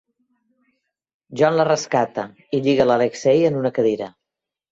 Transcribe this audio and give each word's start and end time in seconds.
John 1.41 1.57
la 1.59 1.65
rescata, 1.67 2.25
i 2.59 2.63
lliga 2.67 2.89
Alexei 2.97 3.47
en 3.51 3.59
una 3.61 3.73
cadira. 3.79 4.09